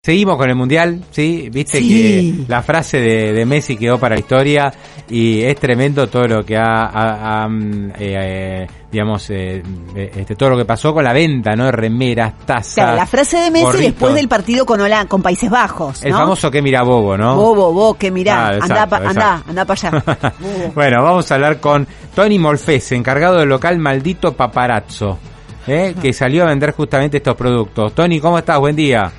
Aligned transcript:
Seguimos 0.00 0.36
con 0.36 0.48
el 0.48 0.54
Mundial, 0.54 1.02
¿sí? 1.10 1.48
Viste 1.52 1.80
que 1.80 2.44
la 2.46 2.62
frase 2.62 3.00
de, 3.00 3.32
de, 3.32 3.44
Messi 3.44 3.76
quedó 3.76 3.98
para 3.98 4.14
la 4.14 4.20
historia 4.20 4.72
y 5.10 5.42
es 5.42 5.56
tremendo 5.56 6.06
todo 6.06 6.28
lo 6.28 6.44
que 6.46 6.56
ha, 6.56 6.84
ha, 6.86 7.42
ha 7.42 7.48
mm, 7.48 7.92
eh, 7.98 8.66
digamos, 8.92 9.28
eh, 9.30 9.60
este, 9.96 10.36
todo 10.36 10.50
lo 10.50 10.56
que 10.56 10.64
pasó 10.64 10.94
con 10.94 11.02
la 11.02 11.12
venta, 11.12 11.56
¿no? 11.56 11.64
De 11.64 11.72
remeras, 11.72 12.32
tazas. 12.46 12.74
Claro, 12.74 12.96
la 12.96 13.06
frase 13.06 13.38
de 13.38 13.50
Messi 13.50 13.64
gorritos. 13.64 13.86
después 13.90 14.14
del 14.14 14.28
partido 14.28 14.64
con 14.64 14.80
Holanda, 14.80 15.08
con 15.08 15.20
Países 15.20 15.50
Bajos, 15.50 16.04
El 16.04 16.12
famoso 16.12 16.48
que 16.48 16.62
mira 16.62 16.82
bobo, 16.84 17.16
¿no? 17.18 17.34
Bobo, 17.34 17.72
vos, 17.72 17.96
que 17.96 18.12
mirá, 18.12 18.46
Ah, 18.46 18.48
andá, 18.50 18.66
exacto, 18.66 18.90
pa- 18.90 18.96
andá, 18.98 19.10
exacto. 19.10 19.50
andá 19.50 19.64
para 19.64 19.80
allá. 19.80 20.32
Bobo. 20.38 20.72
bueno, 20.76 21.02
vamos 21.02 21.30
a 21.30 21.34
hablar 21.34 21.58
con 21.58 21.88
Tony 22.14 22.38
Molfese, 22.38 22.94
encargado 22.94 23.38
del 23.38 23.48
local 23.48 23.78
Maldito 23.80 24.32
Paparazzo, 24.32 25.18
¿eh? 25.66 25.96
que 26.00 26.12
salió 26.12 26.44
a 26.44 26.46
vender 26.46 26.70
justamente 26.70 27.16
estos 27.16 27.34
productos. 27.34 27.92
Tony, 27.96 28.20
¿cómo 28.20 28.38
estás? 28.38 28.60
Buen 28.60 28.76
día. 28.76 29.10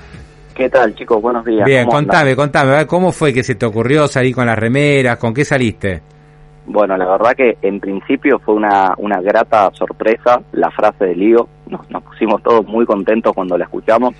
¿Qué 0.59 0.69
tal, 0.69 0.93
chicos? 0.93 1.21
Buenos 1.21 1.45
días. 1.45 1.65
Bien, 1.65 1.87
contame, 1.87 2.35
contame, 2.35 2.85
¿cómo 2.85 3.13
fue 3.13 3.33
que 3.33 3.43
se 3.43 3.55
te 3.55 3.65
ocurrió 3.65 4.07
salir 4.07 4.35
con 4.35 4.45
las 4.45 4.59
remeras? 4.59 5.17
¿Con 5.17 5.33
qué 5.33 5.45
saliste? 5.45 6.01
Bueno, 6.65 6.97
la 6.97 7.05
verdad 7.05 7.31
que 7.31 7.57
en 7.61 7.79
principio 7.79 8.39
fue 8.39 8.55
una, 8.55 8.93
una 8.97 9.21
grata 9.21 9.71
sorpresa 9.71 10.41
la 10.51 10.69
frase 10.71 11.05
de 11.05 11.15
Lío. 11.15 11.47
Nos, 11.67 11.89
nos 11.89 12.03
pusimos 12.03 12.43
todos 12.43 12.67
muy 12.67 12.85
contentos 12.85 13.31
cuando 13.33 13.57
la 13.57 13.63
escuchamos. 13.63 14.15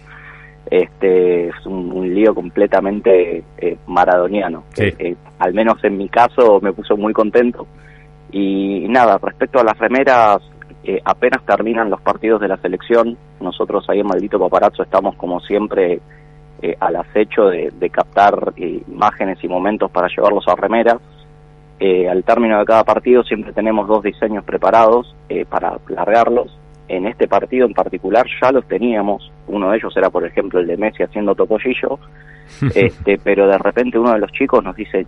Este 0.72 1.50
es 1.50 1.66
un, 1.66 1.92
un 1.92 2.16
lío 2.16 2.34
completamente 2.34 3.44
eh, 3.58 3.78
maradoniano. 3.88 4.64
Sí. 4.76 4.86
Eh, 4.86 4.96
eh, 4.98 5.16
al 5.40 5.54
menos 5.54 5.84
en 5.84 5.98
mi 5.98 6.08
caso 6.08 6.62
me 6.62 6.72
puso 6.72 6.96
muy 6.96 7.12
contento. 7.12 7.68
Y, 8.32 8.88
nada, 8.88 9.20
respecto 9.22 9.60
a 9.60 9.64
las 9.66 9.78
remeras, 9.78 10.40
eh, 10.86 11.02
apenas 11.04 11.46
terminan 11.46 11.90
los 11.90 12.00
partidos 12.00 12.40
de 12.40 12.48
la 12.48 12.56
selección, 12.58 13.18
nosotros 13.42 13.84
ahí 13.90 14.00
en 14.00 14.08
Maldito 14.08 14.40
Paparazzo 14.40 14.84
estamos 14.84 15.16
como 15.18 15.42
siempre 15.42 16.00
eh, 16.62 16.76
al 16.80 16.96
acecho 16.96 17.48
de, 17.48 17.72
de 17.78 17.90
captar 17.90 18.54
eh, 18.58 18.82
imágenes 18.88 19.44
y 19.44 19.48
momentos 19.48 19.90
para 19.92 20.08
llevarlos 20.08 20.48
a 20.48 20.56
remeras. 20.56 21.00
Eh, 21.80 22.10
al 22.10 22.24
término 22.26 22.60
de 22.60 22.66
cada 22.66 22.84
partido 22.84 23.24
siempre 23.24 23.54
tenemos 23.54 23.88
dos 23.88 24.04
diseños 24.04 24.44
preparados 24.44 25.16
eh, 25.30 25.46
para 25.46 25.78
largarlos. 25.88 26.58
En 26.90 27.06
este 27.06 27.28
partido 27.28 27.66
en 27.66 27.74
particular 27.74 28.26
ya 28.42 28.52
los 28.52 28.68
teníamos. 28.68 29.32
Uno 29.48 29.72
de 29.72 29.78
ellos 29.78 29.96
era, 29.96 30.10
por 30.10 30.26
ejemplo, 30.26 30.60
el 30.60 30.68
de 30.68 30.76
Messi 30.76 31.04
haciendo 31.04 31.36
topollillo. 31.36 32.00
este, 32.76 33.20
pero 33.24 33.48
de 33.48 33.58
repente 33.60 34.00
uno 34.00 34.12
de 34.12 34.20
los 34.20 34.32
chicos 34.32 34.64
nos 34.64 34.76
dice, 34.76 35.06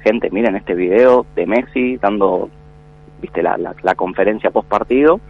gente, 0.00 0.30
miren 0.30 0.56
este 0.56 0.74
video 0.74 1.24
de 1.34 1.46
Messi 1.46 1.96
dando, 1.96 2.50
viste, 3.20 3.42
la, 3.42 3.56
la, 3.56 3.74
la 3.82 3.94
conferencia 3.94 4.50
post 4.50 4.68
partido 4.68 5.20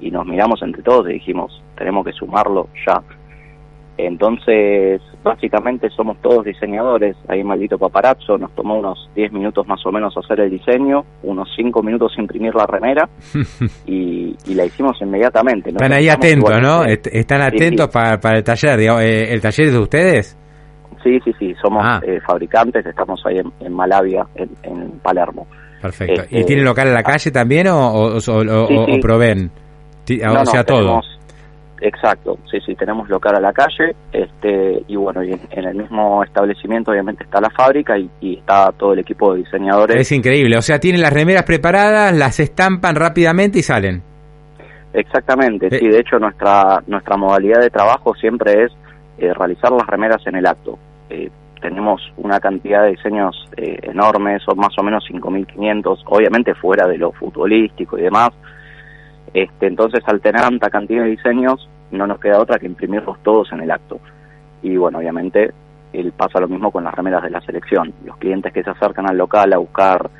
y 0.00 0.10
nos 0.10 0.26
miramos 0.26 0.60
entre 0.62 0.82
todos 0.82 1.08
y 1.08 1.14
dijimos, 1.14 1.62
tenemos 1.76 2.04
que 2.04 2.12
sumarlo 2.12 2.68
ya. 2.86 3.02
Entonces, 3.98 5.02
básicamente 5.24 5.90
somos 5.90 6.16
todos 6.22 6.44
diseñadores, 6.44 7.16
ahí 7.28 7.42
Maldito 7.42 7.76
Paparazzo, 7.78 8.38
nos 8.38 8.54
tomó 8.54 8.78
unos 8.78 9.10
10 9.16 9.32
minutos 9.32 9.66
más 9.66 9.84
o 9.84 9.90
menos 9.90 10.16
hacer 10.16 10.38
el 10.40 10.50
diseño, 10.50 11.04
unos 11.24 11.48
5 11.56 11.82
minutos 11.82 12.12
imprimir 12.16 12.54
la 12.54 12.64
remera 12.66 13.08
y, 13.86 14.36
y 14.46 14.54
la 14.54 14.64
hicimos 14.64 14.96
inmediatamente. 15.02 15.70
¿no? 15.72 15.76
Están 15.78 15.92
ahí 15.92 16.08
atentos, 16.08 16.62
¿no? 16.62 16.84
Están 16.84 17.42
atentos 17.42 17.86
sí. 17.86 17.92
Para, 17.92 18.20
para 18.20 18.38
el 18.38 18.44
taller. 18.44 18.78
digamos, 18.78 19.02
eh, 19.02 19.32
¿El 19.34 19.40
taller 19.40 19.66
es 19.66 19.72
de 19.72 19.78
ustedes? 19.80 20.38
Sí, 21.02 21.18
sí, 21.24 21.32
sí, 21.38 21.54
somos 21.62 21.82
Ah. 21.84 22.00
eh, 22.06 22.20
fabricantes, 22.26 22.86
estamos 22.86 23.20
ahí 23.26 23.38
en, 23.38 23.52
en 23.66 23.72
Malavia, 23.72 24.26
en, 24.36 24.48
en 24.62 24.90
Palermo. 25.00 25.46
Perfecto. 25.82 26.22
Este- 26.22 26.40
¿Y 26.40 26.44
tienen 26.44 26.64
local 26.64 26.88
en 26.88 26.94
la 26.94 27.02
calle 27.02 27.30
también 27.30 27.68
o, 27.68 27.76
o, 27.78 28.06
o- 28.06 28.14
o- 28.16 28.18
Sí, 28.18 28.74
o 28.76 29.00
proveen? 29.00 29.50
Ti- 30.04 30.18
No, 30.18 30.42
o 30.42 30.46
sea, 30.46 30.60
no, 30.60 30.64
todo. 30.64 30.78
tenemos- 30.78 31.17
Exacto, 31.80 32.38
sí, 32.50 32.58
sí, 32.66 32.74
tenemos 32.74 33.08
local 33.08 33.36
a 33.36 33.40
la 33.40 33.52
calle, 33.52 33.94
este, 34.12 34.82
y 34.88 34.96
bueno, 34.96 35.22
y 35.22 35.32
en, 35.32 35.40
en 35.50 35.64
el 35.64 35.76
mismo 35.76 36.24
establecimiento 36.24 36.90
obviamente 36.90 37.24
está 37.24 37.40
la 37.40 37.50
fábrica 37.50 37.96
y, 37.96 38.10
y 38.20 38.38
está 38.38 38.72
todo 38.72 38.92
el 38.94 38.98
equipo 38.98 39.32
de 39.32 39.40
diseñadores. 39.44 39.96
Es 39.96 40.10
increíble. 40.12 40.56
O 40.56 40.62
sea, 40.62 40.80
tienen 40.80 41.00
las 41.00 41.12
remeras 41.12 41.44
preparadas, 41.44 42.16
las 42.16 42.40
estampan 42.40 42.96
rápidamente 42.96 43.60
y 43.60 43.62
salen. 43.62 44.02
Exactamente, 44.92 45.66
Eh. 45.66 45.78
sí, 45.78 45.88
de 45.88 46.00
hecho 46.00 46.18
nuestra, 46.18 46.82
nuestra 46.86 47.16
modalidad 47.16 47.60
de 47.60 47.70
trabajo 47.70 48.14
siempre 48.14 48.64
es 48.64 48.72
eh, 49.18 49.32
realizar 49.34 49.70
las 49.72 49.86
remeras 49.86 50.26
en 50.26 50.36
el 50.36 50.46
acto. 50.46 50.78
Eh, 51.10 51.30
tenemos 51.60 52.00
una 52.16 52.38
cantidad 52.40 52.84
de 52.84 52.90
diseños 52.90 53.36
eh, 53.56 53.78
enormes, 53.82 54.42
son 54.44 54.58
más 54.58 54.72
o 54.78 54.82
menos 54.82 55.04
5.500, 55.10 56.02
obviamente 56.06 56.54
fuera 56.54 56.86
de 56.86 56.98
lo 56.98 57.12
futbolístico 57.12 57.98
y 57.98 58.02
demás. 58.02 58.30
Este, 59.34 59.66
entonces, 59.66 60.02
al 60.06 60.20
tener 60.20 60.42
tanta 60.42 60.70
cantidad 60.70 61.04
de 61.04 61.10
diseños, 61.10 61.68
no 61.90 62.06
nos 62.06 62.20
queda 62.20 62.40
otra 62.40 62.58
que 62.58 62.66
imprimirlos 62.66 63.18
todos 63.22 63.52
en 63.52 63.60
el 63.60 63.70
acto. 63.70 64.00
Y 64.62 64.76
bueno, 64.76 64.98
obviamente, 64.98 65.52
él 65.92 66.12
pasa 66.16 66.40
lo 66.40 66.48
mismo 66.48 66.70
con 66.70 66.84
las 66.84 66.94
remeras 66.94 67.22
de 67.22 67.30
la 67.30 67.40
selección. 67.40 67.92
Los 68.04 68.16
clientes 68.18 68.52
que 68.52 68.62
se 68.62 68.70
acercan 68.70 69.08
al 69.08 69.16
local 69.16 69.52
a 69.52 69.58
buscar 69.58 70.10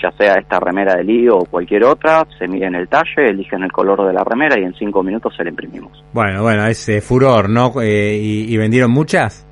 ya 0.00 0.10
sea 0.12 0.34
esta 0.34 0.60
remera 0.60 0.94
de 0.94 1.04
lío 1.04 1.38
o 1.38 1.44
cualquier 1.46 1.84
otra, 1.84 2.26
se 2.38 2.46
miden 2.46 2.74
el 2.74 2.88
talle, 2.88 3.30
eligen 3.30 3.62
el 3.62 3.72
color 3.72 4.06
de 4.06 4.12
la 4.12 4.24
remera 4.24 4.60
y 4.60 4.64
en 4.64 4.74
cinco 4.74 5.02
minutos 5.02 5.34
se 5.34 5.42
la 5.42 5.50
imprimimos. 5.50 6.04
Bueno, 6.12 6.42
bueno, 6.42 6.66
es 6.66 6.88
eh, 6.88 7.00
furor, 7.00 7.48
¿no? 7.48 7.72
Eh, 7.80 8.18
y, 8.20 8.52
y 8.52 8.56
vendieron 8.58 8.90
muchas? 8.90 9.46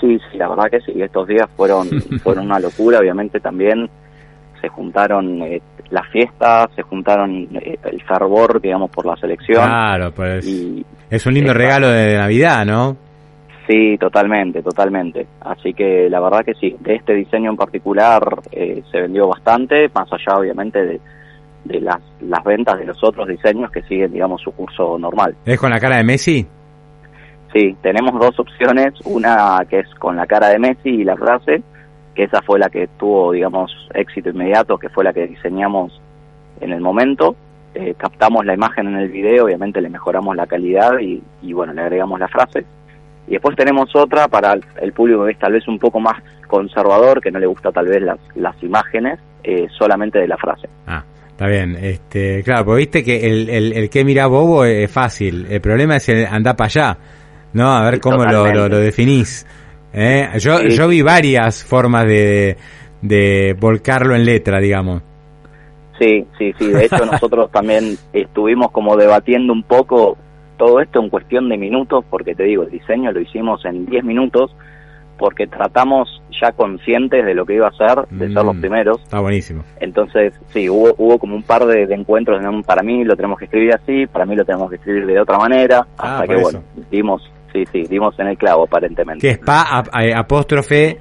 Sí, 0.00 0.18
sí, 0.30 0.38
la 0.38 0.48
verdad 0.48 0.70
que 0.70 0.80
sí, 0.80 0.92
estos 1.02 1.26
días 1.26 1.48
fueron, 1.56 1.88
fueron 2.22 2.46
una 2.46 2.60
locura, 2.60 2.98
obviamente 2.98 3.40
también 3.40 3.90
se 4.60 4.68
juntaron 4.68 5.42
eh, 5.42 5.60
las 5.90 6.06
fiestas, 6.08 6.68
se 6.74 6.82
juntaron 6.82 7.48
eh, 7.56 7.78
el 7.84 8.02
fervor, 8.02 8.60
digamos, 8.60 8.90
por 8.90 9.06
la 9.06 9.16
selección. 9.16 9.64
Claro, 9.64 10.12
pues 10.12 10.46
Y 10.46 10.84
es 11.10 11.26
un 11.26 11.34
lindo 11.34 11.54
regalo 11.54 11.88
de 11.88 12.16
Navidad, 12.16 12.64
¿no? 12.64 12.96
sí, 13.68 13.98
totalmente, 13.98 14.62
totalmente. 14.62 15.26
Así 15.40 15.74
que 15.74 16.08
la 16.08 16.20
verdad 16.20 16.44
que 16.44 16.54
sí, 16.54 16.74
de 16.80 16.94
este 16.94 17.14
diseño 17.14 17.50
en 17.50 17.56
particular 17.56 18.22
eh, 18.50 18.82
se 18.90 19.02
vendió 19.02 19.28
bastante, 19.28 19.90
más 19.94 20.08
allá 20.10 20.38
obviamente 20.38 20.84
de, 20.84 21.00
de 21.64 21.80
las, 21.80 22.00
las 22.22 22.42
ventas 22.44 22.78
de 22.78 22.86
los 22.86 22.98
otros 23.04 23.28
diseños 23.28 23.70
que 23.70 23.82
siguen, 23.82 24.12
digamos, 24.12 24.40
su 24.40 24.52
curso 24.52 24.98
normal. 24.98 25.36
¿Es 25.44 25.60
con 25.60 25.70
la 25.70 25.78
cara 25.78 25.98
de 25.98 26.04
Messi? 26.04 26.46
Sí, 27.52 27.76
tenemos 27.82 28.18
dos 28.20 28.38
opciones, 28.40 28.94
una 29.04 29.60
que 29.68 29.80
es 29.80 29.94
con 29.98 30.16
la 30.16 30.26
cara 30.26 30.48
de 30.48 30.58
Messi 30.58 30.88
y 30.88 31.04
la 31.04 31.16
frase, 31.16 31.62
que 32.18 32.24
esa 32.24 32.42
fue 32.42 32.58
la 32.58 32.68
que 32.68 32.88
tuvo, 32.98 33.30
digamos, 33.30 33.70
éxito 33.94 34.30
inmediato, 34.30 34.76
que 34.76 34.88
fue 34.88 35.04
la 35.04 35.12
que 35.12 35.28
diseñamos 35.28 36.00
en 36.60 36.72
el 36.72 36.80
momento. 36.80 37.36
Eh, 37.76 37.94
captamos 37.96 38.44
la 38.44 38.54
imagen 38.54 38.88
en 38.88 38.96
el 38.96 39.08
video, 39.08 39.44
obviamente 39.44 39.80
le 39.80 39.88
mejoramos 39.88 40.34
la 40.34 40.48
calidad 40.48 40.98
y, 40.98 41.22
y, 41.42 41.52
bueno, 41.52 41.72
le 41.72 41.82
agregamos 41.82 42.18
la 42.18 42.26
frase. 42.26 42.66
Y 43.28 43.34
después 43.34 43.54
tenemos 43.54 43.94
otra 43.94 44.26
para 44.26 44.58
el, 44.82 44.92
público 44.92 45.26
que 45.26 45.30
es 45.30 45.38
tal 45.38 45.52
vez 45.52 45.68
un 45.68 45.78
poco 45.78 46.00
más 46.00 46.20
conservador, 46.48 47.20
que 47.20 47.30
no 47.30 47.38
le 47.38 47.46
gusta 47.46 47.70
tal 47.70 47.86
vez 47.86 48.02
las, 48.02 48.18
las 48.34 48.60
imágenes, 48.64 49.20
eh, 49.44 49.68
solamente 49.78 50.18
de 50.18 50.26
la 50.26 50.36
frase. 50.38 50.68
Ah, 50.88 51.04
está 51.28 51.46
bien. 51.46 51.76
Este, 51.80 52.42
claro, 52.42 52.64
porque 52.64 52.78
viste 52.78 53.04
que 53.04 53.30
el, 53.30 53.48
el, 53.48 53.72
el 53.74 53.90
que 53.90 54.04
mira 54.04 54.26
bobo 54.26 54.64
es 54.64 54.90
fácil. 54.90 55.46
El 55.48 55.60
problema 55.60 55.94
es 55.94 56.08
el 56.08 56.26
andar 56.26 56.56
para 56.56 56.66
allá, 56.66 56.98
¿no? 57.52 57.70
A 57.70 57.88
ver 57.88 58.00
cómo 58.00 58.24
lo, 58.24 58.68
lo 58.68 58.78
definís. 58.80 59.46
¿Eh? 59.92 60.28
Yo, 60.38 60.62
yo 60.62 60.88
vi 60.88 61.02
varias 61.02 61.64
formas 61.64 62.04
de, 62.06 62.56
de 63.02 63.56
volcarlo 63.58 64.14
en 64.14 64.24
letra, 64.24 64.58
digamos. 64.60 65.02
Sí, 65.98 66.24
sí, 66.38 66.52
sí. 66.58 66.66
De 66.68 66.84
hecho, 66.84 67.04
nosotros 67.10 67.50
también 67.50 67.96
estuvimos 68.12 68.70
como 68.70 68.96
debatiendo 68.96 69.52
un 69.52 69.62
poco 69.64 70.16
todo 70.56 70.80
esto 70.80 71.00
en 71.00 71.08
cuestión 71.08 71.48
de 71.48 71.56
minutos, 71.56 72.04
porque 72.10 72.34
te 72.34 72.44
digo, 72.44 72.64
el 72.64 72.70
diseño 72.70 73.12
lo 73.12 73.20
hicimos 73.20 73.64
en 73.64 73.86
10 73.86 74.04
minutos, 74.04 74.54
porque 75.16 75.46
tratamos 75.48 76.22
ya 76.40 76.52
conscientes 76.52 77.24
de 77.24 77.34
lo 77.34 77.44
que 77.44 77.54
iba 77.54 77.66
a 77.66 77.72
ser, 77.72 78.06
de 78.10 78.32
ser 78.32 78.44
los 78.44 78.54
Mm. 78.56 78.60
primeros. 78.60 79.00
Está 79.02 79.18
buenísimo. 79.20 79.64
Entonces, 79.80 80.32
sí, 80.52 80.68
hubo, 80.68 80.94
hubo 80.98 81.18
como 81.18 81.34
un 81.34 81.42
par 81.42 81.64
de, 81.66 81.86
de 81.86 81.94
encuentros, 81.94 82.40
para 82.64 82.82
mí 82.82 83.02
lo 83.04 83.16
tenemos 83.16 83.38
que 83.38 83.46
escribir 83.46 83.74
así, 83.74 84.06
para 84.06 84.24
mí 84.26 84.36
lo 84.36 84.44
tenemos 84.44 84.70
que 84.70 84.76
escribir 84.76 85.06
de 85.06 85.20
otra 85.20 85.38
manera, 85.38 85.84
Ah, 85.98 86.20
hasta 86.20 86.26
que, 86.28 86.32
eso. 86.34 86.42
bueno, 86.42 86.62
dimos, 86.90 87.28
sí, 87.64 87.64
sí, 87.72 87.82
dimos 87.88 88.18
en 88.18 88.28
el 88.28 88.36
clavo 88.38 88.64
aparentemente. 88.64 89.20
Que 89.20 89.30
es 89.34 89.38
pa, 89.38 89.62
ap- 89.62 89.88
apóstrofe, 90.16 90.98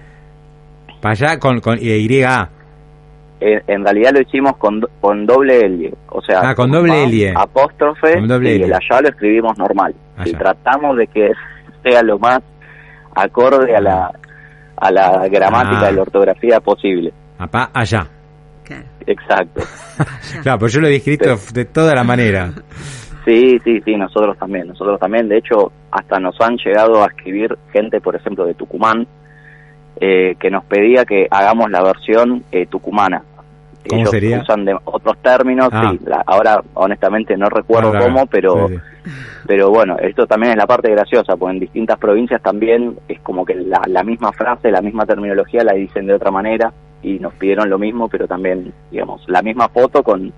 para 1.02 1.12
allá 1.14 1.40
con, 1.40 1.60
con 1.60 1.78
y 1.82 2.24
A. 2.24 2.50
En, 3.40 3.62
en 3.68 3.84
realidad 3.84 4.12
lo 4.14 4.22
hicimos 4.22 4.58
con, 4.58 4.80
do- 4.80 4.90
con 5.00 5.26
doble 5.26 5.60
L, 5.60 5.94
o 6.10 6.22
sea, 6.22 6.42
Ah, 6.50 6.56
con 6.56 6.72
doble 6.72 7.04
L. 7.04 7.34
apóstrofe 7.38 8.16
Con 8.16 8.28
doble 8.28 8.56
y 8.56 8.64
el 8.64 8.74
allá 8.74 9.02
lo 9.02 9.10
escribimos 9.10 9.58
normal. 9.58 9.94
Y 10.18 10.30
Allá. 10.30 10.38
tratamos 10.40 10.98
de 10.98 11.08
que 11.08 11.32
sea 11.84 12.02
lo 12.02 12.18
más 12.18 12.40
acorde 13.16 13.76
a 13.76 13.82
la, 13.82 14.12
a 14.78 14.92
la 14.92 15.28
gramática 15.28 15.88
Ah. 15.88 15.92
y 15.92 15.96
la 15.96 16.02
ortografía 16.02 16.60
posible. 16.60 17.14
Apá, 17.38 17.70
allá. 17.74 18.08
Claro. 18.64 18.84
Exacto. 19.06 19.62
Claro, 20.44 20.60
pues 20.60 20.74
yo 20.74 20.82
lo 20.82 20.88
he 20.88 20.96
escrito 20.98 21.36
de 21.54 21.66
toda 21.66 21.96
la 21.96 22.04
manera. 22.04 22.52
Sí, 23.28 23.60
sí, 23.66 23.82
sí, 23.84 23.96
nosotros 23.98 24.38
también, 24.38 24.68
nosotros 24.70 24.98
también. 25.02 25.28
De 25.28 25.38
hecho, 25.38 25.74
hasta 25.92 26.18
nos 26.18 26.40
han 26.40 26.56
llegado 26.58 27.04
a 27.04 27.08
escribir 27.08 27.58
gente, 27.74 28.00
por 28.00 28.16
ejemplo, 28.16 28.46
de 28.46 28.54
Tucumán, 28.54 29.06
eh, 30.00 30.36
que 30.40 30.50
nos 30.50 30.64
pedía 30.64 31.04
que 31.04 31.28
hagamos 31.30 31.70
la 31.70 31.84
versión 31.84 32.44
eh, 32.54 32.68
tucumana. 32.68 33.24
¿Cómo 33.90 34.02
Ellos 34.02 34.12
sería? 34.12 34.40
usan 34.42 34.64
de 34.64 34.78
otros 34.86 35.18
términos, 35.22 35.70
Ah. 35.74 35.92
sí, 35.92 36.00
la- 36.06 36.24
ahora 36.26 36.62
honestamente 36.74 37.36
no 37.36 37.50
recuerdo 37.50 37.92
cómo, 38.00 38.26
pero 38.28 38.68
sí, 38.70 38.76
sí. 39.04 39.12
pero 39.46 39.70
bueno, 39.72 39.98
esto 40.00 40.26
también 40.28 40.52
es 40.52 40.58
la 40.58 40.68
parte 40.68 40.90
graciosa, 40.92 41.36
porque 41.36 41.54
en 41.56 41.60
distintas 41.60 41.98
provincias 41.98 42.42
también 42.42 42.98
es 43.10 43.20
como 43.22 43.44
que 43.46 43.56
la, 43.56 43.82
la 43.88 44.04
misma 44.04 44.32
frase, 44.32 44.72
la 44.72 44.82
misma 44.82 45.06
terminología 45.06 45.64
la 45.66 45.74
dicen 45.74 46.06
de 46.06 46.14
otra 46.14 46.32
manera 46.32 46.72
y 47.04 47.20
nos 47.20 47.34
pidieron 47.36 47.70
lo 47.70 47.78
mismo, 47.78 48.08
pero 48.08 48.26
también, 48.28 48.74
digamos, 48.92 49.22
la 49.28 49.42
misma 49.42 49.68
foto 49.70 50.02
con 50.04 50.32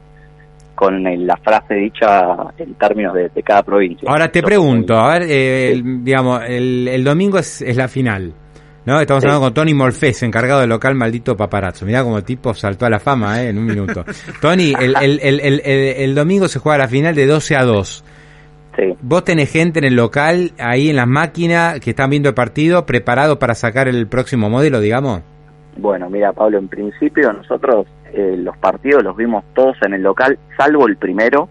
con 0.79 1.05
el- 1.05 1.27
la 1.27 1.35
frase 1.35 1.73
dicha 1.73 2.33
en 2.57 2.73
términos 2.75 3.13
de, 3.13 3.27
de 3.27 3.43
cada 3.43 3.63
provincia. 3.63 4.09
Ahora 4.09 4.31
te 4.31 4.41
pregunto, 4.41 4.97
a 4.97 5.19
ver, 5.19 5.23
eh, 5.29 5.71
el- 5.73 6.05
digamos, 6.05 6.41
el, 6.47 6.87
el 6.87 7.03
domingo 7.03 7.37
es, 7.37 7.61
es 7.61 7.75
la 7.75 7.89
final, 7.89 8.33
¿no? 8.85 9.01
Estamos 9.01 9.21
Sí. 9.21 9.27
hablando 9.27 9.45
con 9.47 9.53
Tony 9.53 9.73
Molfés, 9.73 10.23
encargado 10.23 10.61
del 10.61 10.69
local 10.69 10.95
Maldito 10.95 11.35
Paparazzo. 11.35 11.85
Mirá 11.85 12.01
como 12.03 12.17
el 12.17 12.23
tipo 12.23 12.53
saltó 12.53 12.85
a 12.85 12.89
la 12.89 12.99
fama, 13.01 13.43
¿eh? 13.43 13.49
En 13.49 13.57
un 13.57 13.65
minuto. 13.65 14.05
Tony, 14.41 14.73
el, 14.79 14.95
el, 15.01 15.19
el, 15.21 15.39
el, 15.41 15.61
el- 15.65 15.95
el 15.97 16.15
domingo 16.15 16.47
se 16.47 16.59
juega 16.59 16.77
la 16.77 16.87
final 16.87 17.13
de 17.13 17.25
12 17.27 17.57
a 17.57 17.63
2. 17.65 18.05
Sí. 18.77 18.83
¿Vos 19.01 19.25
tenés 19.25 19.51
gente 19.51 19.79
en 19.79 19.85
el 19.85 19.95
local, 19.97 20.53
ahí 20.57 20.89
en 20.89 20.95
las 20.95 21.07
máquinas, 21.07 21.81
que 21.81 21.89
están 21.89 22.09
viendo 22.09 22.29
el 22.29 22.35
partido, 22.35 22.85
preparado 22.85 23.37
para 23.37 23.53
sacar 23.53 23.89
el 23.89 24.07
próximo 24.07 24.49
modelo, 24.49 24.79
digamos? 24.79 25.23
Bueno, 25.79 26.09
mira, 26.09 26.33
Pablo, 26.33 26.57
en 26.57 26.67
principio 26.67 27.31
nosotros 27.33 27.87
eh, 28.13 28.35
los 28.37 28.57
partidos 28.57 29.03
los 29.03 29.15
vimos 29.15 29.43
todos 29.53 29.77
en 29.85 29.93
el 29.93 30.01
local, 30.03 30.37
salvo 30.57 30.87
el 30.87 30.97
primero. 30.97 31.47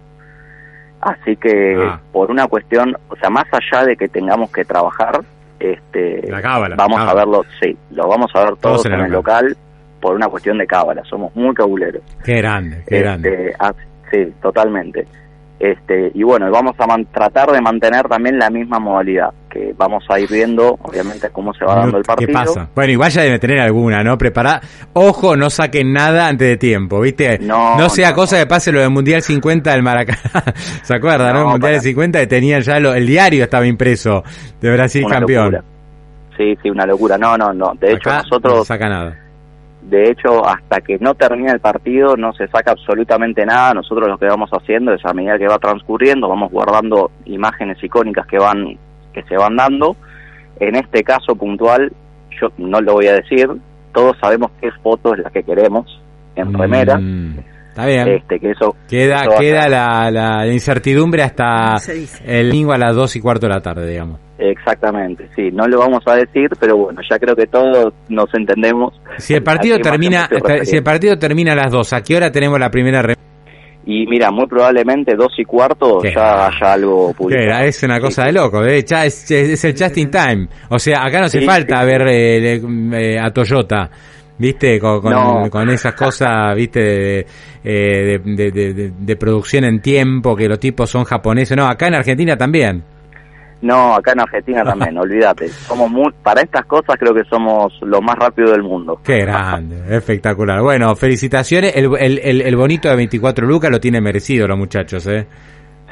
Así 1.01 1.37
que 1.37 1.77
Ah. 1.81 2.01
por 2.13 2.31
una 2.31 2.49
cuestión, 2.49 2.97
o 3.09 3.17
sea, 3.17 3.31
más 3.31 3.45
allá 3.53 3.85
de 3.87 3.97
que 3.97 4.09
tengamos 4.09 4.51
que 4.51 4.65
trabajar, 4.65 5.21
este, 5.61 6.29
La 6.29 6.43
cábala, 6.43 6.75
vamos 6.77 6.99
cábala. 6.99 7.13
a 7.13 7.25
verlo, 7.25 7.45
sí, 7.61 7.77
lo 7.93 8.09
vamos 8.09 8.31
a 8.35 8.41
ver 8.45 8.57
todos, 8.57 8.85
en 8.87 8.95
en 8.95 9.01
el 9.01 9.07
el 9.07 9.13
local 9.13 9.57
por 10.01 10.15
una 10.17 10.29
cuestión 10.29 10.59
de 10.59 10.67
cábala. 10.67 11.03
Somos 11.05 11.35
muy 11.37 11.55
cabuleros. 11.55 12.03
Qué 12.25 12.39
grande, 12.39 12.83
qué 12.87 13.01
grande. 13.01 13.29
Este, 13.51 13.57
ah, 13.61 13.73
sí, 14.11 14.33
totalmente. 14.43 15.07
Este, 15.61 16.11
y 16.15 16.23
bueno, 16.25 16.51
vamos 16.51 16.75
a 16.79 16.87
man- 16.87 17.07
tratar 17.13 17.51
de 17.53 17.61
mantener 17.61 18.09
también 18.09 18.39
la 18.39 18.51
misma 18.51 18.79
modalidad, 18.81 19.31
que 19.58 19.75
vamos 19.76 20.05
a 20.08 20.20
ir 20.20 20.28
viendo, 20.31 20.78
obviamente, 20.82 21.28
cómo 21.31 21.52
se 21.55 21.64
va 21.64 21.75
dando 21.76 21.99
el 21.99 22.05
partido. 22.05 22.28
¿Qué 22.28 22.32
pasa? 22.32 22.69
Bueno, 22.75 22.93
igual 22.93 23.10
ya 23.10 23.22
debe 23.22 23.38
tener 23.38 23.60
alguna, 23.60 24.02
¿no? 24.02 24.16
Prepará. 24.16 24.60
Ojo, 24.93 25.37
no 25.37 25.50
saquen 25.50 25.93
nada 25.93 26.28
antes 26.28 26.49
de 26.49 26.56
tiempo, 26.56 27.00
¿viste? 27.00 27.38
No, 27.40 27.88
sea 27.88 28.10
no, 28.10 28.14
cosa 28.16 28.37
no. 28.37 28.43
que 28.43 28.46
pase 28.46 28.72
lo 28.72 28.81
del 28.81 28.90
Mundial 28.90 29.22
50 29.22 29.70
del 29.72 29.82
Maracaná. 29.82 30.19
¿Se 30.82 30.94
acuerdan, 30.94 31.28
no? 31.34 31.40
No, 31.40 31.40
El 31.40 31.44
Mundial 31.52 31.60
para- 31.60 31.72
del 31.72 31.81
50 31.82 32.19
que 32.20 32.26
tenían 32.26 32.60
ya 32.62 32.78
lo- 32.81 32.94
el 32.94 33.06
diario 33.06 33.44
estaba 33.44 33.66
impreso 33.66 34.22
de 34.60 34.72
Brasil 34.72 35.05
Una 35.05 35.14
campeón. 35.16 35.52
locura. 35.52 35.64
Sí, 36.37 36.56
sí, 36.62 36.70
una 36.70 36.87
locura. 36.87 37.19
No, 37.19 37.37
no, 37.37 37.52
no. 37.52 37.72
De 37.81 37.93
hecho, 37.94 38.10
Acá 38.10 38.16
no 38.19 38.22
nosotros, 38.22 38.58
se 38.60 38.64
saca 38.75 38.88
nada. 38.88 39.19
de 39.82 40.10
hecho, 40.10 40.46
hasta 40.46 40.81
que 40.81 40.96
no 41.00 41.14
termine 41.14 41.50
el 41.50 41.60
partido 41.60 42.16
no 42.16 42.32
se 42.32 42.46
saca 42.49 42.70
absolutamente 42.72 43.44
nada. 43.44 43.75
Nosotros 43.75 44.06
lo 44.08 44.19
que 44.19 44.26
vamos 44.26 44.49
haciendo 44.52 44.93
es 44.93 45.05
a 45.05 45.12
medida 45.12 45.37
que 45.38 45.49
va 45.49 45.58
transcurriendo, 45.58 46.28
vamos 46.28 46.52
guardando 46.52 47.10
imágenes 47.25 47.82
icónicas 47.82 48.26
que 48.26 48.38
van 48.38 48.78
que 49.23 49.29
se 49.29 49.37
van 49.37 49.56
dando. 49.56 49.97
En 50.61 50.75
este 50.76 51.03
caso 51.03 51.35
puntual, 51.37 51.93
yo 52.41 52.49
no 52.59 52.81
lo 52.81 52.94
voy 52.94 53.06
a 53.06 53.15
decir. 53.15 53.49
Todos 53.93 54.17
sabemos 54.20 54.50
qué 54.61 54.69
foto 54.82 55.15
es 55.15 55.20
la 55.23 55.31
que 55.31 55.43
queremos 55.43 55.87
en 56.37 56.53
remera. 56.53 56.99
Mm, 56.99 57.38
está 57.70 57.87
bien. 57.87 58.09
Este, 58.09 58.38
que 58.38 58.50
eso 58.50 58.76
queda 58.88 59.23
eso 59.23 59.31
queda 59.41 59.69
la, 59.69 60.11
la 60.11 60.47
incertidumbre 60.47 61.23
hasta 61.23 61.76
el 62.25 62.49
domingo 62.49 62.73
a 62.73 62.79
las 62.79 62.94
2 62.94 63.17
y 63.17 63.20
cuarto 63.20 63.47
de 63.47 63.55
la 63.55 63.61
tarde, 63.61 63.88
digamos. 63.91 64.20
Exactamente, 64.41 65.29
sí, 65.35 65.50
no 65.53 65.67
lo 65.67 65.81
vamos 65.81 66.00
a 66.06 66.15
decir, 66.15 66.49
pero 66.61 66.76
bueno, 66.76 67.00
ya 67.11 67.19
creo 67.19 67.35
que 67.35 67.47
todos 67.47 67.93
nos 68.09 68.32
entendemos. 68.35 68.94
Si 69.17 69.35
el 69.35 69.43
partido 69.43 69.79
termina, 69.79 70.29
si 70.62 70.76
el 70.76 70.85
partido 70.85 71.19
termina 71.19 71.55
a 71.55 71.56
las 71.56 71.73
2, 71.73 71.93
¿a 71.93 72.03
qué 72.03 72.17
hora 72.17 72.31
tenemos 72.31 72.56
la 72.61 72.70
primera 72.70 73.03
re- 73.03 73.15
Y 73.90 74.06
mira, 74.06 74.31
muy 74.31 74.46
probablemente 74.46 75.17
dos 75.17 75.32
y 75.38 75.44
cuarto 75.46 76.00
¿Qué? 76.02 76.12
ya 76.14 76.49
haya 76.49 76.75
algo 76.75 77.08
¿Qué 77.08 77.14
publicado. 77.14 77.46
era? 77.46 77.64
Es 77.64 77.82
una 77.82 77.99
cosa 77.99 78.20
sí. 78.23 78.26
de 78.26 78.32
loco, 78.35 78.62
¿eh? 78.62 78.85
Ya 78.85 79.06
es, 79.06 79.31
es 79.31 79.64
el 79.64 79.73
just 79.73 79.96
in 79.96 80.11
time. 80.11 80.46
O 80.69 80.79
sea, 80.79 81.05
acá 81.06 81.20
no 81.20 81.25
hace 81.25 81.40
Sí, 81.40 81.46
falta 81.46 81.81
sí. 81.81 81.87
ver 81.87 82.02
eh, 82.08 82.61
le- 82.61 83.14
eh, 83.14 83.19
a 83.19 83.31
Toyota, 83.31 83.88
¿viste? 84.37 84.79
Con, 84.79 85.00
con, 85.00 85.12
No. 85.12 85.49
con 85.50 85.70
esas 85.70 85.94
cosas, 85.94 86.55
¿viste? 86.55 86.81
De, 86.81 87.26
eh, 87.64 88.20
de, 88.25 88.35
de- 88.37 88.50
de- 88.50 88.75
de- 88.75 88.93
de 89.00 89.17
producción 89.17 89.64
en 89.64 89.81
tiempo, 89.81 90.37
que 90.37 90.49
los 90.49 90.61
tipos 90.61 90.91
son 90.91 91.05
japoneses. 91.05 91.56
No, 91.56 91.67
acá 91.67 91.87
en 91.88 91.94
Argentina 91.94 92.37
también. 92.37 92.84
No, 93.60 93.94
acá 93.94 94.12
en 94.12 94.20
Argentina 94.20 94.62
también, 94.64 94.96
olvídate. 94.99 95.49
Somos 95.49 95.90
muy, 95.90 96.12
para 96.22 96.43
estas 96.43 96.64
cosas 96.66 96.96
creo 96.99 97.14
que 97.14 97.25
somos 97.25 97.72
lo 97.82 98.00
más 98.00 98.16
rápido 98.16 98.52
del 98.52 98.62
mundo. 98.62 99.00
Qué 99.02 99.20
grande, 99.20 99.96
espectacular. 99.96 100.62
Bueno, 100.62 100.94
felicitaciones. 100.94 101.75
El, 101.75 101.90
el, 101.99 102.19
el, 102.22 102.43
el 102.43 102.56
bonito 102.56 102.88
de 102.88 102.96
24 102.96 103.46
lucas 103.46 103.70
lo 103.70 103.81
tiene 103.81 104.00
merecido 104.00 104.46
los 104.46 104.58
muchachos, 104.58 105.06
¿eh? 105.06 105.26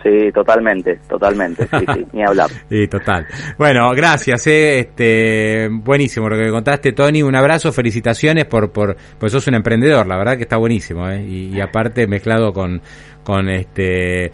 Sí, 0.02 0.30
totalmente, 0.32 1.00
totalmente, 1.08 1.66
sí, 1.66 1.84
sí, 1.94 2.06
ni 2.12 2.22
hablar. 2.22 2.48
Sí, 2.68 2.86
total. 2.86 3.26
Bueno, 3.58 3.90
gracias, 3.90 4.46
eh, 4.46 4.80
este, 4.80 5.68
buenísimo 5.68 6.28
lo 6.28 6.36
que 6.36 6.44
me 6.44 6.50
contaste, 6.50 6.92
Tony. 6.92 7.22
Un 7.22 7.34
abrazo, 7.34 7.72
felicitaciones 7.72 8.44
por, 8.44 8.70
por, 8.70 8.96
pues 9.18 9.32
sos 9.32 9.48
un 9.48 9.54
emprendedor, 9.54 10.06
la 10.06 10.16
verdad 10.16 10.36
que 10.36 10.42
está 10.42 10.58
buenísimo, 10.58 11.08
eh, 11.08 11.24
y, 11.26 11.56
y 11.56 11.60
aparte 11.60 12.06
mezclado 12.06 12.52
con, 12.52 12.80
con 13.24 13.48
este, 13.48 14.26
eh, 14.26 14.30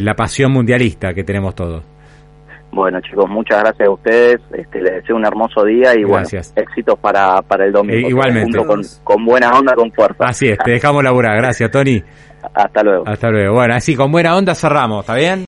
la 0.00 0.14
pasión 0.14 0.52
mundialista 0.52 1.12
que 1.12 1.24
tenemos 1.24 1.54
todos. 1.56 1.82
Bueno, 2.78 3.00
chicos, 3.00 3.28
muchas 3.28 3.60
gracias 3.60 3.88
a 3.88 3.90
ustedes. 3.90 4.36
Este, 4.52 4.80
les 4.80 4.94
deseo 4.94 5.16
un 5.16 5.26
hermoso 5.26 5.64
día 5.64 5.94
y 5.94 6.04
Gracias. 6.04 6.54
bueno, 6.54 6.70
éxitos 6.70 6.98
para, 7.00 7.42
para 7.42 7.66
el 7.66 7.72
domingo. 7.72 8.06
Eh, 8.06 8.10
igualmente. 8.10 8.56
Con, 8.64 8.82
con 9.02 9.24
buena 9.24 9.50
onda, 9.50 9.74
con 9.74 9.90
fuerza. 9.92 10.26
Así 10.26 10.48
es, 10.48 10.58
te 10.58 10.70
dejamos 10.70 11.02
laburar. 11.02 11.36
Gracias, 11.36 11.70
Tony. 11.72 12.00
Hasta 12.54 12.82
luego. 12.84 13.04
Hasta 13.06 13.30
luego. 13.30 13.54
Bueno, 13.54 13.74
así 13.74 13.96
con 13.96 14.12
buena 14.12 14.36
onda 14.36 14.54
cerramos, 14.54 15.00
¿está 15.00 15.16
bien? 15.16 15.36